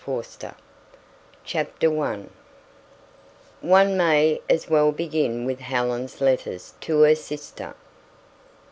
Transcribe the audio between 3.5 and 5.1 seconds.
One may as well